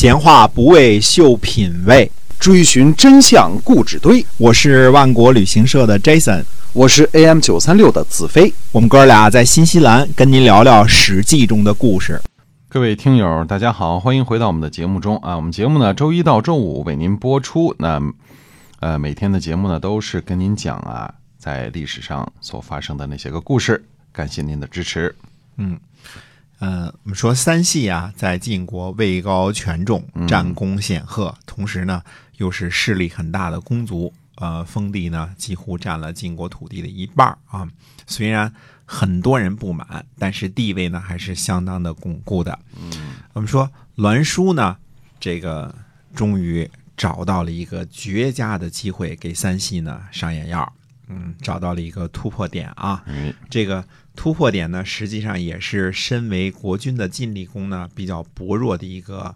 [0.00, 4.24] 闲话不为秀品味，追寻真相故纸堆。
[4.36, 8.54] 我是万国旅行社的 Jason，我是 AM 九三六的子飞。
[8.70, 12.22] 我们哥俩在新西兰跟您聊聊《史记》中的故事。
[12.68, 15.34] 各位听友，大家好，欢迎回到我们的节目中啊。
[15.34, 17.74] 我们节目呢，周一到周五为您播出。
[17.76, 18.00] 那
[18.78, 23.84] 呃，每天的节目呢，都是跟您讲啊，在历史上所发生的那些个故事。
[24.12, 25.12] 感谢您的支持。
[25.56, 25.76] 嗯。
[26.58, 32.02] 呃，我们说三系啊，在晋国位高权重，战功显赫，同时呢，
[32.38, 37.68] 又是势力很大的公族，呃，封地呢几乎占了晋国土地的一半啊。
[38.06, 38.52] 虽然
[38.84, 42.58] 很多人不满，但是地位呢还是相当的巩固的。
[42.76, 42.90] 嗯，
[43.34, 44.76] 我们说栾书呢，
[45.20, 45.72] 这个
[46.14, 50.72] 终于找到了一个绝佳的机会，给三系呢上眼药。
[51.08, 53.04] 嗯，找到了一个突破点啊。
[53.50, 53.84] 这个。
[54.20, 59.32] 突破点呢，实际上也是身为国君的晋厉公呢比较薄弱的一个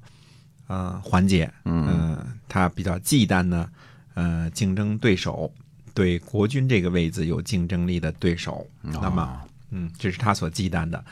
[0.67, 1.49] 呃环节。
[1.65, 2.19] 嗯，
[2.49, 3.69] 他比较忌惮呢，
[4.15, 5.55] 呃，竞争对手
[5.95, 8.67] 对国君这个位子有竞争力的对手。
[8.81, 11.05] 那么，嗯，这是他所忌惮的。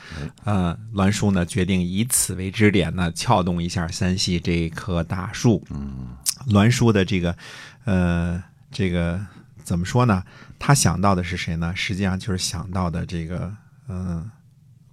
[0.42, 5.64] 呃，栾书呢决定以此为支点呢，撬动一下三系这棵大树。
[5.70, 6.08] 嗯，
[6.48, 7.36] 栾书的这个
[7.84, 9.24] 呃这个
[9.70, 10.24] 怎么说呢？
[10.58, 11.72] 他想到的是谁呢？
[11.76, 13.54] 实际上就是想到的这个，
[13.86, 14.28] 嗯，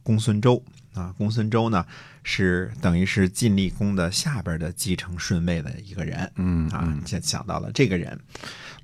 [0.03, 1.11] 公孙周啊。
[1.17, 1.84] 公孙周呢，
[2.22, 6.31] 是等于是晋厉公的下边的继承顺位的一个人。
[6.36, 8.19] 嗯啊，就想到了这个人。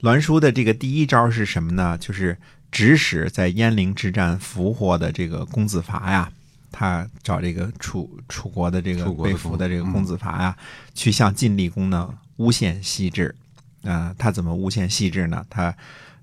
[0.02, 1.96] 栾书的这个第一招是什么呢？
[2.00, 2.36] 就是
[2.72, 6.32] 指使在鄢陵之战俘获的这个公子伐呀，
[6.72, 10.58] 他找这个楚楚国的这个被俘的这个公子伐呀，
[10.96, 13.36] 去向晋厉公呢诬陷西至。
[13.84, 15.46] 啊，他怎么诬陷细致呢？
[15.50, 15.74] 他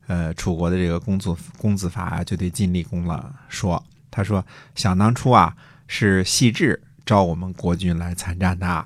[0.07, 3.81] 呃，楚国的这个公子公子伐啊，就对晋厉公了说
[4.11, 4.45] ：“他说，
[4.75, 5.55] 想当初啊，
[5.87, 8.85] 是细致召我们国君来参战的。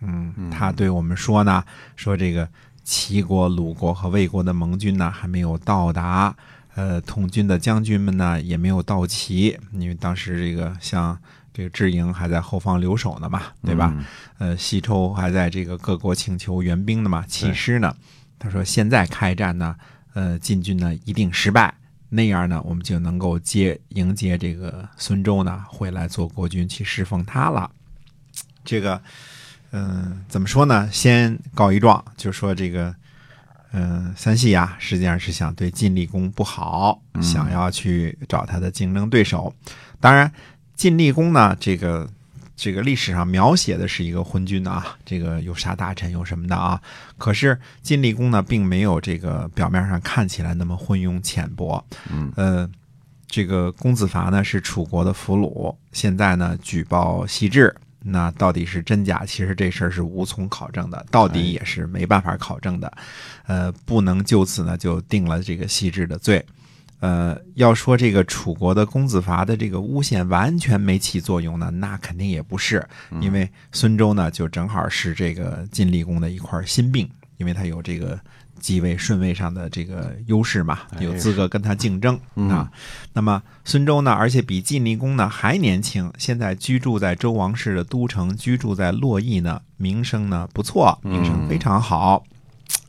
[0.00, 1.62] 嗯，他对我们说呢，
[1.94, 2.48] 说这个
[2.82, 6.34] 齐国、鲁国和魏国的盟军呢还没有到达，
[6.74, 11.16] 呃，统军的将军们呢也没有到齐，因为当时这个像
[11.54, 13.96] 这个智营还在后方留守呢嘛，对吧？
[14.36, 17.96] 呃，西周还在这个各国请求援兵的嘛，弃师呢。
[18.38, 19.74] 他说，现在开战呢。”
[20.14, 21.74] 呃，晋军呢一定失败，
[22.08, 27.68] 那样呢，我们就能够接迎接这个孙周呢回来做国君去侍奉他了。
[28.64, 29.02] 这个，
[29.72, 30.88] 嗯，怎么说呢？
[30.92, 32.94] 先告一状，就说这个，
[33.72, 39.52] 嗯，三系呀，实际上是想对晋厉公不好，想要去找他的竞争对手。
[39.98, 40.32] 当然，
[40.74, 42.08] 晋厉公呢，这个。
[42.56, 46.80] 这个历史上描写的是一个昏君啊，这个有杀大臣有什么的啊？
[47.18, 51.84] 可是晋厉公呢，并没有这个表面上看起来那么昏庸浅薄。
[52.08, 52.70] 嗯，呃，
[53.26, 59.24] 这个公子伐呢是楚国的俘虏，现在呢举报西至，那到底是真假？
[59.26, 62.90] 其实这事儿是无从考证的，到底也是没办法考证的。
[63.46, 66.46] 呃，不能就此呢就定了这个西至的罪。
[67.04, 72.82] 呃，要说这个楚国的公子伐的这个诬陷完全没起作用呢，那肯定也不是，
[73.20, 77.06] 因为孙周呢就正好是这个晋厉公的一块心病，
[77.36, 78.18] 因为他有这个
[78.58, 82.72] 继位顺位上的这个优势嘛，有资格跟他竞争啊。
[83.12, 92.24] 那么孙周呢，而且比晋厉公呢还年轻，现在居住在周王室的都城，居住在洛邑呢，名声呢不错，名声非常好，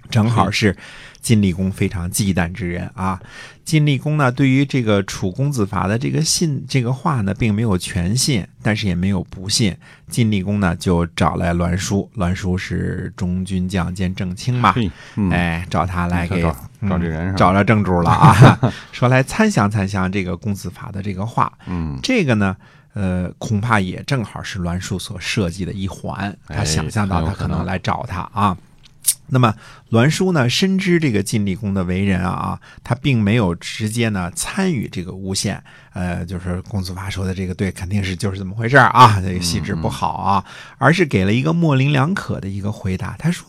[0.10, 0.76] 正好是。
[1.22, 3.20] 晋厉公非常忌惮之人啊！
[3.64, 9.76] 晋厉公呢，对于这个楚公子伐的这个信这个话呢，并没有全信，但是也没有不信。
[10.08, 14.76] 晋厉公呢，就找来栾书，栾书是中军将兼正卿嘛，
[15.32, 16.44] 哎，找他来给
[16.88, 18.60] 找这人找着正主了啊！
[18.94, 22.56] 说来参详参详这个公子伐的这个话，嗯，这个呢，
[22.94, 28.56] 呃，恐怕也正好是栾书所设计的一环，他想象到他可能来找他啊。
[29.30, 29.54] 那么
[29.90, 40.46] 栾书呢，深知这个晋厉公的为人啊，他并没有直接呢参与这个诬陷，呃，就是公子发说的这个对，肯定是就是这么回事啊，这个细致不好啊，
[40.78, 43.16] 而是给了一个模棱两可的一个回答。
[43.18, 43.48] 他说：“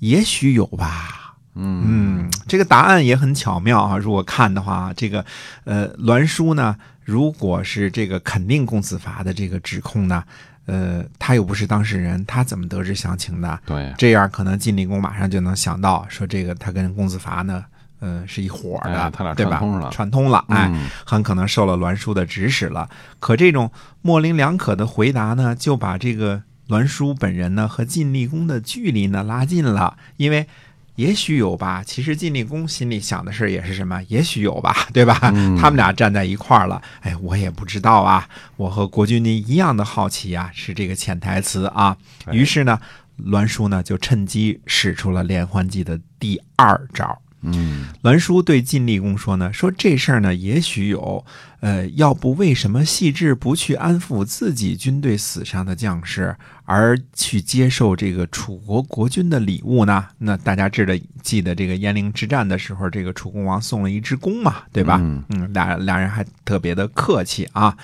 [0.00, 1.20] 也许有吧。”
[1.56, 3.96] 嗯，这个答案也很巧妙啊。
[3.96, 5.24] 如果看的话，这个
[5.62, 10.24] 呃，栾书呢，如果是这个肯定公子伐的这个指控呢。
[10.66, 13.60] 呃，他又不是当事人，他怎么得知详情的？
[13.66, 17.62] 对，这样可能晋厉公马上就能想到，说这个他跟公子伐呢，
[18.00, 19.58] 呃，是一伙的，他俩对吧？
[19.58, 20.72] 串通了，串通了，哎，
[21.04, 22.88] 很可能受了栾书的指使了。
[23.20, 23.70] 可这种
[24.00, 30.48] 模棱两可的回答呢，就把这个栾书本人呢和晋厉公的距离呢拉近了，因为。
[30.96, 34.00] 也许有吧，其实晋厉公心里想的事也是什么？
[34.08, 35.18] 也许有吧， 对吧？
[35.58, 38.28] 他们俩站在一块儿了，哎，我也不知道啊。
[38.56, 41.96] 我和国君您一样的好奇啊，是这个潜台词啊。
[42.30, 42.80] 于是呢，
[43.16, 47.20] 栾书呢就趁机使出了连环计的第二招。
[47.44, 51.24] 嗯栾书对晋厉公说呢，说这事儿呢也许有，
[51.60, 60.06] 呃，要不为什么细致不去安抚自己军队死伤的将士，而去接受这个楚国国君的礼物呢？
[60.18, 64.98] 那大家知道记得这个鄢陵之战的时候，这个楚共王送了一只弓嘛，对吧？
[65.02, 67.76] 嗯嗯，俩俩人还特别的客气啊。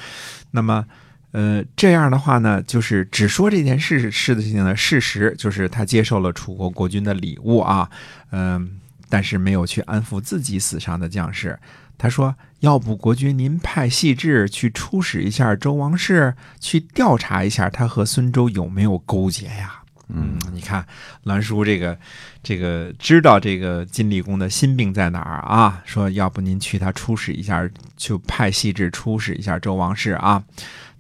[0.50, 0.84] 那么，
[1.32, 7.88] 呃，这样的话呢，就是只说这件事事情的事实，就是他接受了楚国国君的礼物啊，
[8.32, 8.79] 嗯、
[9.10, 11.58] 但是没有去安抚自己死伤的将士。
[11.98, 19.76] 他说：“要不国君您派细致去出使一下周王室，去调查一下他和孙周有没有勾结呀？”
[20.12, 20.84] 嗯，你看
[21.22, 21.96] 栾书这个
[22.42, 25.82] 这个知道这个晋厉公的心病在哪儿啊？
[25.84, 30.42] 说要不您去他出使一下，就派细致出使一下周王室啊。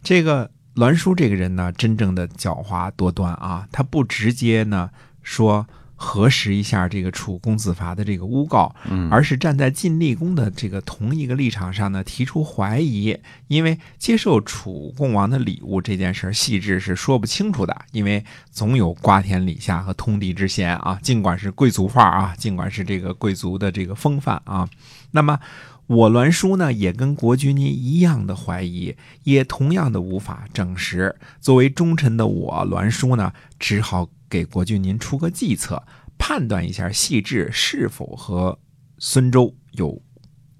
[0.02, 4.90] 这个栾书这个人呢，真正的狡猾多端啊，他不直接呢
[5.22, 5.66] 说
[6.02, 13.14] 核实一下这个楚公子伐的这个诬告，嗯而是站在晋厉公的这个同一个立场上呢，提出怀疑。
[13.48, 20.98] 因为接受楚共王的礼物这件事儿，细致是说不清楚的，因为总有瓜田李下和通敌之嫌啊。
[21.02, 24.66] 尽管是贵族范儿啊，尽管是这个贵族的这个风范啊，
[25.10, 25.38] 那么。
[25.90, 28.94] 我栾书呢，也跟国君您一样的怀疑，
[29.24, 31.12] 也同样的无法证实。
[31.40, 35.82] 作为忠臣的我栾书呢，只好给国君您出个计策，
[36.16, 38.58] 判断一下细致是否和
[38.98, 40.00] 孙周有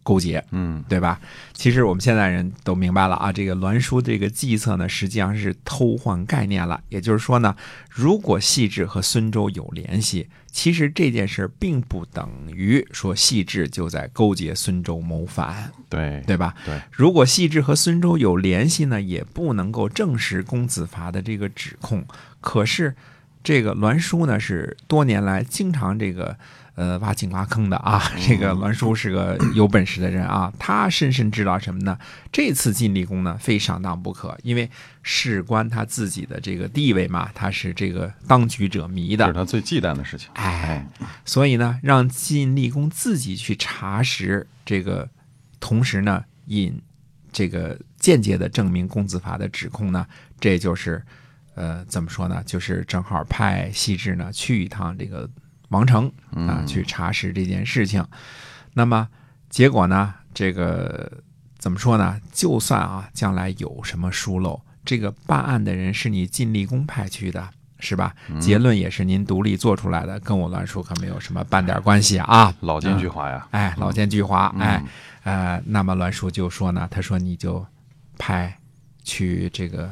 [0.03, 0.45] 勾结。
[0.51, 1.21] 嗯对吧？
[1.53, 6.83] 其实我们现在人都明白了啊，这个栾书这个计策呢，实际上是偷换概念了。
[6.89, 7.55] 也就是说呢，
[7.89, 16.55] 如果细致和孙周有联系，其实这件事并不等于说细致就在勾结孙周谋反，对对吧？
[16.65, 22.05] 对，如果细致和孙周有联系呢，也不能够证实公子伐的这个指控。
[22.41, 22.97] 可是，
[23.43, 26.37] 这个栾书呢，是多年来经常这个
[26.75, 28.03] 呃挖井挖坑的啊。
[28.27, 31.99] 这个栾书是个有本事的人啊，他深深知道什么呢？
[32.31, 34.71] 这次晋厉公呢，非上当不可，因为
[35.03, 39.39] 事关他自己的这个地位嘛，他是这个当局者迷的这是。
[39.39, 40.29] 他最忌惮的事情。
[40.35, 40.87] 哎，
[41.25, 45.09] 所以呢，让晋厉公自己去查实这个，
[45.59, 46.79] 同时呢，引
[47.33, 50.07] 这个间接的证明公子伐的指控呢，
[50.39, 51.03] 这就是
[51.61, 52.43] 呃怎么说呢？
[52.47, 55.29] 就是正好派细致呢去一趟这个
[55.69, 58.03] 王城啊，嗯去查实这件事情。
[58.73, 59.07] 那么
[59.51, 61.23] 结果呢，这个
[61.59, 62.19] 怎么说呢？
[62.33, 67.51] 就算啊，将来有什么疏漏，这个办案的人是你晋厉公派去的。
[67.83, 68.15] 是吧？
[68.39, 72.55] 结论也是您独立做出来的，跟我栾叔可没有什么半点关系啊！
[72.61, 74.85] 老奸巨猾呀，哎，老奸巨猾，嗯哎，
[75.23, 77.67] 呃，那么栾叔就说呢，他说你就
[78.19, 78.55] 派
[79.03, 79.89] 去这个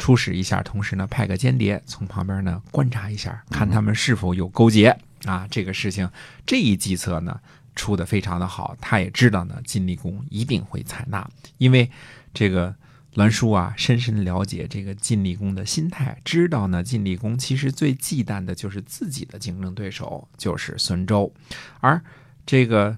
[0.00, 5.46] 出使一下，同时呢派个间谍从旁边呢观察一下，看他们是否有勾结啊。
[5.48, 6.10] 这个事情
[6.44, 7.38] 这一计策呢
[7.76, 11.88] 出的非常的好，他也知道呢晋厉公一定会采纳，因为
[12.34, 12.74] 这个。
[13.14, 21.34] 栾书啊，深深了解这个晋厉公的心态，知道呢，晋厉公其实最忌惮的就是自己的竞争对手，就是孙周，
[21.80, 22.00] 而
[22.46, 22.96] 这个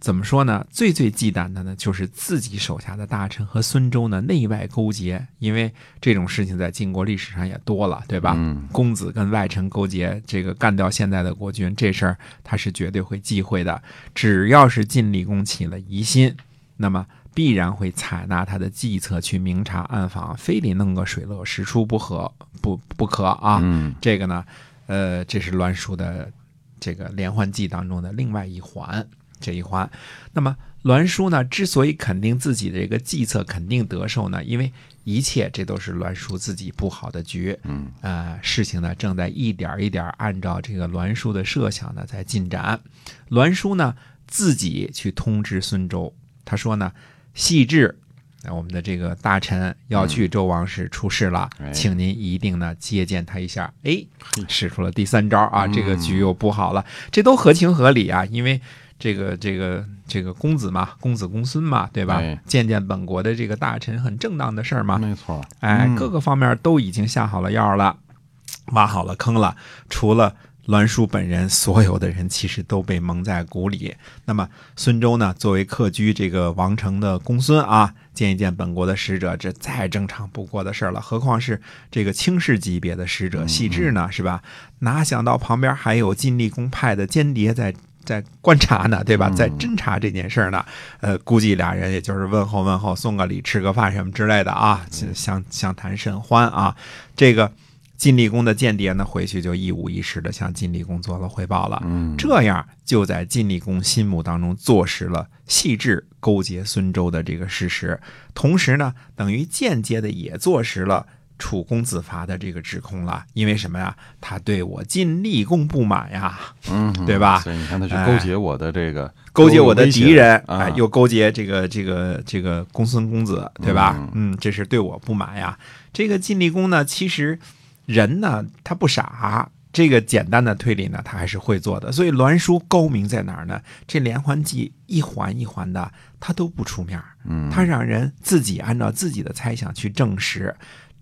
[0.00, 0.66] 怎么说呢？
[0.70, 5.70] 最最忌惮的呢，就是自己手下的大臣和孙周呢内外勾结，因为
[6.00, 8.34] 这种事情在晋国历史上也多了，对吧？
[8.34, 13.82] 嗯公子跟外臣勾结，这个干掉现在的国君，这事儿他是绝对会忌讳的。
[14.14, 16.34] 只要是晋厉公起了疑心，
[16.78, 23.60] 那么必然会采纳他的计策去明察暗访，非得弄个水落石出不可不不可啊！
[23.62, 24.42] 嗯这个呢，
[24.86, 26.32] 呃，这是栾书的
[26.80, 29.06] 这个连环计当中的另外一环，
[29.40, 29.90] 这一环。
[30.32, 34.72] 那么栾书呢，之所以肯定自己的这个计策肯定得手呢，因为
[35.04, 37.58] 一切这都是栾书自己布好的局。
[37.64, 42.80] 嗯，呃，事情呢正在一点一点按照这个栾书的设想呢在进展。
[43.28, 43.94] 栾书呢
[44.26, 46.92] 自己去通知孙周，他说呢，
[47.34, 47.96] 细致。
[48.42, 53.70] 那我们的这个大臣要去周王室出事了，哎请您一定呢接见他一下。
[53.82, 54.02] 哎，
[54.48, 58.58] 使出了第三招啊，这个局又布好了，这都合情合理啊，因为
[59.00, 62.16] 这个这个这个公子嘛，公子公孙嘛，对吧？
[62.16, 64.98] 哎见见本国的这个大臣，很正当的事儿嘛。
[64.98, 67.96] 没错，哎，嗯各个方面都已经下好了药了，
[68.72, 69.56] 挖好了坑了。
[69.88, 73.96] 除了栾书本人，所有的人其实都被蒙在鼓里。
[74.26, 81.00] 那么孙周呢，作为客居这个王城的公孙啊，见一见本国的使者，这再正常不过的事儿了。
[81.00, 84.42] 何况是这个卿士级别的使者细致呢，是吧？
[84.80, 87.74] 哪想到旁边还有晋厉公派的间谍在。
[88.10, 89.30] 在观察呢，对吧？
[89.30, 90.64] 在侦查这件事儿呢，
[91.00, 96.74] 呃，估计俩人也就是问候问候，送个礼，吃个饭什么之类的啊，相相相谈甚欢啊。
[97.14, 97.52] 这个
[97.96, 101.80] 晋厉公的间谍呢，回去就一五一十的向晋厉公做了汇报了。
[101.86, 108.00] 嗯，这样就在晋厉公心目当中坐实了细致勾结孙周的这个事实，
[108.34, 111.06] 同时呢，等于间接的也坐实了
[111.40, 113.24] 楚公子伐的这个指控了。
[113.32, 113.96] 因为什么呀？
[114.20, 116.38] 他对我晋厉公不满呀，
[116.70, 123.96] 嗯，对吧所以你看他去勾结我的这个勾结我的敌人，啊哎，又勾结这个这个这个公孙公子，对吧？
[123.98, 125.58] 嗯嗯，这是对我不满呀。
[125.92, 127.38] 这个晋厉公呢，其实
[127.86, 131.90] 人呢他不傻，这个简单的推理呢他还是会做的。
[131.90, 133.60] 所以栾书高明在哪儿呢？
[133.86, 140.54] 这连环计一环一环的，他都不出面，嗯，他让人自己按照自己的猜想去证实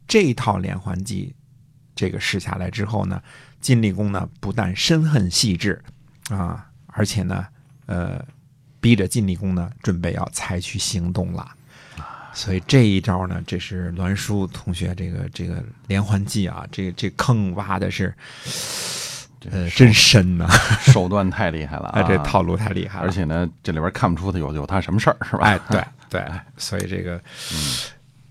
[0.09, 1.35] 这套连环计。
[1.95, 3.21] 这个试下来之后呢，
[3.61, 5.83] 晋厉公呢不但深恨细致
[6.31, 7.45] 啊，而且呢，
[7.87, 8.25] 呃，
[8.81, 11.45] 逼着晋厉公呢准备要采取行动了。
[12.33, 18.15] 所以这一招呢，这是栾书同学这个这个连环计啊，这这坑挖的是，
[19.51, 20.47] 呃，真深呐、
[20.81, 23.05] 手段太厉害了啊， 啊，这套路太厉害了。
[23.05, 25.45] 而且呢，这里边看不出他有有他什么事儿，是吧？
[25.45, 26.25] 哎，对对，
[26.57, 27.21] 所以这个，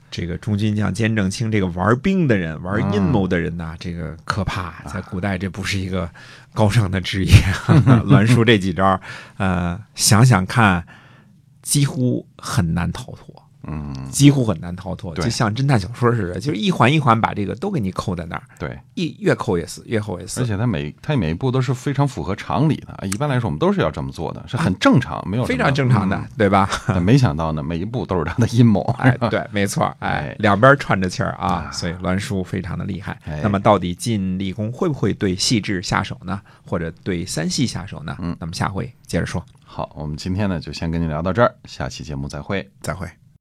[0.10, 6.10] 这个中军将兼正卿，这个玩兵的人、玩阴谋的人呐，这个可怕，在古代这不是一个
[6.54, 7.34] 高尚的职业。
[8.08, 9.00] 栾书这几招，
[9.38, 10.86] 呃，想想看，
[11.62, 13.47] 几乎很难逃脱。
[13.68, 20.46] 嗯，几乎很难逃脱，就像侦探小说似的，就是一环一环把这个都给你扣在那儿，对，一越扣越死，越扣越死而。
[20.46, 23.06] 且他每他每一步都是非常符合常理的啊。
[23.06, 26.70] 一般来说，我们都是要这么做的，是很正常，没有非常正常的，嗯对吧？
[27.04, 28.82] 没想到呢，每一步都是他的阴谋。
[29.00, 33.42] 哎，对，没错，哎哎，两边串着气儿啊啊，所以栾书非常的厉害哎。
[33.44, 36.42] 那么，到底晋厉公会不会对细致下手呢？
[36.66, 38.16] 或者对三系下手呢？
[38.20, 42.70] 嗯那么下回接着说，好，我们今天呢就先跟您聊到这儿，下期节目再会。
[42.82, 43.08] 再会。